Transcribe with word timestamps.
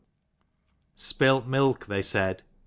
PILT 1.19 1.45
milk, 1.45 1.85
they 1.85 2.01
said. 2.01 2.41